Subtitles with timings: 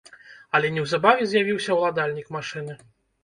[0.59, 2.79] Але неўзабаве з'явіўся ўладальнік машыны.